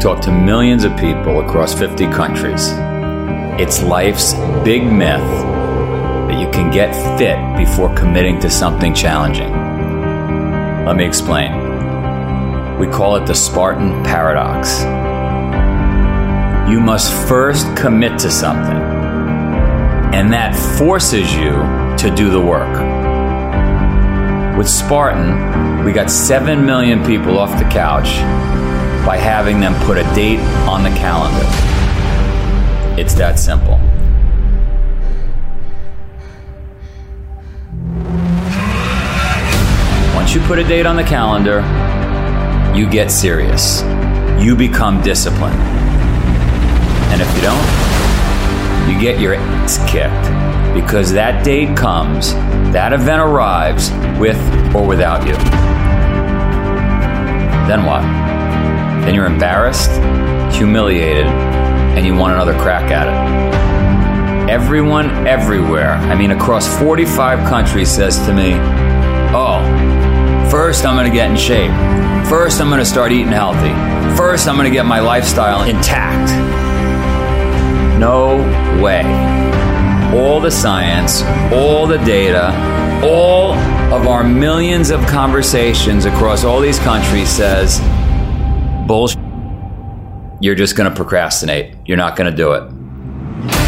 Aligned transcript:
I 0.00 0.02
talk 0.02 0.22
to 0.22 0.32
millions 0.32 0.84
of 0.84 0.96
people 0.96 1.42
across 1.42 1.74
50 1.74 2.06
countries. 2.06 2.70
It's 3.60 3.82
life's 3.82 4.32
big 4.64 4.82
myth 4.82 5.20
that 5.20 6.40
you 6.40 6.50
can 6.50 6.70
get 6.70 6.94
fit 7.18 7.36
before 7.58 7.94
committing 7.94 8.40
to 8.40 8.48
something 8.48 8.94
challenging. 8.94 9.52
Let 10.86 10.96
me 10.96 11.04
explain. 11.04 11.52
We 12.78 12.86
call 12.86 13.16
it 13.16 13.26
the 13.26 13.34
Spartan 13.34 14.02
paradox. 14.02 14.80
You 16.70 16.80
must 16.80 17.12
first 17.28 17.66
commit 17.76 18.18
to 18.20 18.30
something, 18.30 18.80
and 20.14 20.32
that 20.32 20.56
forces 20.78 21.30
you 21.34 21.50
to 21.98 22.16
do 22.16 22.30
the 22.30 22.40
work. 22.40 22.74
With 24.56 24.66
Spartan, 24.66 25.84
we 25.84 25.92
got 25.92 26.10
7 26.10 26.64
million 26.64 27.04
people 27.04 27.38
off 27.38 27.58
the 27.58 27.68
couch 27.68 28.08
by 29.04 29.16
having 29.16 29.60
them 29.60 29.74
put 29.86 29.96
a 29.96 30.02
date 30.14 30.40
on 30.68 30.82
the 30.82 30.90
calendar. 30.90 31.46
It's 33.00 33.14
that 33.14 33.38
simple. 33.38 33.78
Once 40.14 40.34
you 40.34 40.40
put 40.42 40.58
a 40.58 40.64
date 40.64 40.86
on 40.86 40.96
the 40.96 41.04
calendar, 41.04 41.60
you 42.76 42.88
get 42.88 43.10
serious. 43.10 43.82
You 44.40 44.54
become 44.54 45.02
disciplined. 45.02 45.58
And 47.10 47.20
if 47.20 47.34
you 47.34 47.42
don't, 47.42 48.90
you 48.92 49.00
get 49.00 49.20
your 49.20 49.34
ass 49.34 49.78
kicked 49.90 50.74
because 50.74 51.12
that 51.12 51.44
date 51.44 51.76
comes, 51.76 52.32
that 52.72 52.92
event 52.92 53.20
arrives 53.20 53.90
with 54.20 54.38
or 54.74 54.86
without 54.86 55.26
you. 55.26 55.34
Then 57.66 57.84
what? 57.84 58.29
Then 59.10 59.16
you're 59.16 59.26
embarrassed, 59.26 59.90
humiliated, 60.56 61.26
and 61.26 62.06
you 62.06 62.14
want 62.14 62.32
another 62.32 62.56
crack 62.56 62.92
at 62.92 63.08
it. 63.08 64.48
Everyone 64.48 65.26
everywhere, 65.26 65.94
I 65.94 66.14
mean 66.14 66.30
across 66.30 66.68
45 66.78 67.40
countries, 67.48 67.90
says 67.90 68.24
to 68.26 68.32
me, 68.32 68.52
Oh, 69.34 69.58
first 70.48 70.84
I'm 70.84 70.94
gonna 70.94 71.10
get 71.10 71.28
in 71.28 71.36
shape. 71.36 71.72
First 72.28 72.60
I'm 72.60 72.70
gonna 72.70 72.84
start 72.84 73.10
eating 73.10 73.32
healthy. 73.32 73.72
First 74.16 74.46
I'm 74.46 74.54
gonna 74.56 74.70
get 74.70 74.86
my 74.86 75.00
lifestyle 75.00 75.64
intact. 75.64 76.30
No 77.98 78.36
way 78.80 79.02
all 80.14 80.40
the 80.40 80.52
science, 80.52 81.22
all 81.52 81.84
the 81.84 81.98
data, 81.98 82.52
all 83.04 83.54
of 83.92 84.06
our 84.06 84.22
millions 84.22 84.90
of 84.90 85.04
conversations 85.06 86.04
across 86.04 86.44
all 86.44 86.60
these 86.60 86.78
countries 86.78 87.28
says, 87.28 87.80
bullshit. 88.90 89.22
You're 90.40 90.56
just 90.56 90.74
going 90.74 90.90
to 90.90 90.96
procrastinate. 90.96 91.76
You're 91.86 91.96
not 91.96 92.16
going 92.16 92.28
to 92.28 92.36
do 92.36 92.54
it. 92.54 92.64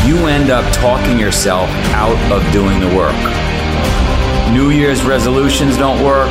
You 0.04 0.26
end 0.26 0.50
up 0.50 0.64
talking 0.74 1.16
yourself 1.16 1.70
out 1.94 2.18
of 2.32 2.42
doing 2.52 2.80
the 2.80 2.88
work. 2.96 3.14
New 4.52 4.70
Year's 4.70 5.04
resolutions 5.04 5.76
don't 5.76 6.02
work. 6.04 6.28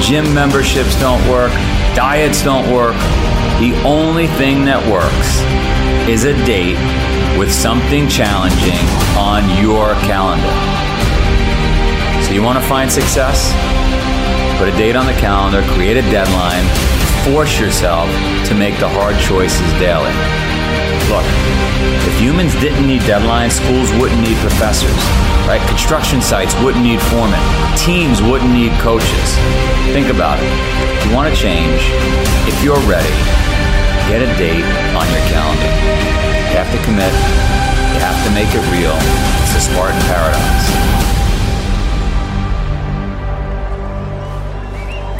Gym 0.00 0.32
memberships 0.32 0.94
don't 1.00 1.20
work. 1.28 1.50
Diets 1.96 2.44
don't 2.44 2.72
work. 2.72 2.94
The 3.58 3.74
only 3.84 4.28
thing 4.38 4.64
that 4.66 4.78
works 4.86 5.42
is 6.08 6.22
a 6.22 6.34
date 6.46 6.78
with 7.36 7.52
something 7.52 8.06
challenging 8.06 8.78
on 9.18 9.42
your 9.58 9.94
calendar. 10.06 10.54
So, 12.24 12.34
you 12.34 12.42
want 12.44 12.56
to 12.56 12.64
find 12.64 12.88
success? 12.88 13.50
Put 14.60 14.68
a 14.68 14.76
date 14.78 14.94
on 14.94 15.06
the 15.06 15.18
calendar, 15.18 15.62
create 15.74 15.96
a 15.96 16.02
deadline, 16.02 16.97
force 17.32 17.60
yourself 17.60 18.08
to 18.48 18.54
make 18.54 18.78
the 18.80 18.88
hard 18.88 19.12
choices 19.20 19.68
daily. 19.76 20.12
Look, 21.12 21.24
if 22.08 22.14
humans 22.16 22.56
didn't 22.56 22.86
need 22.88 23.04
deadlines, 23.04 23.60
schools 23.60 23.92
wouldn't 24.00 24.20
need 24.24 24.36
professors, 24.40 24.96
right? 25.44 25.60
Construction 25.68 26.20
sites 26.24 26.56
wouldn't 26.64 26.80
need 26.80 27.00
foremen, 27.12 27.40
teams 27.76 28.24
wouldn't 28.24 28.52
need 28.52 28.72
coaches. 28.80 29.28
Think 29.92 30.08
about 30.08 30.40
it. 30.40 30.48
If 30.96 31.04
you 31.04 31.12
want 31.12 31.28
to 31.28 31.36
change, 31.36 31.92
if 32.48 32.56
you're 32.64 32.80
ready, 32.88 33.12
get 34.08 34.24
a 34.24 34.30
date 34.40 34.64
on 34.96 35.04
your 35.12 35.24
calendar. 35.28 35.68
You 36.48 36.56
have 36.56 36.72
to 36.72 36.80
commit. 36.80 37.12
You 37.92 38.00
have 38.00 38.16
to 38.24 38.30
make 38.32 38.48
it 38.56 38.64
real. 38.72 38.96
It's 39.44 39.52
the 39.52 39.60
Spartan 39.60 40.00
paradox. 40.08 40.97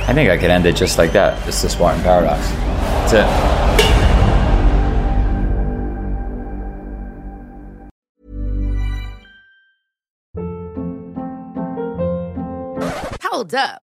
I 0.09 0.15
think 0.15 0.31
I 0.31 0.39
could 0.39 0.51
end 0.51 0.65
it 0.65 0.75
just 0.75 0.97
like 0.97 1.13
that. 1.13 1.47
It's 1.47 1.61
the 1.61 1.69
Spartan 1.69 2.03
paradox. 2.03 2.41
That's 2.49 3.13
it. 3.13 3.27
Hold 13.23 13.55
up. 13.55 13.83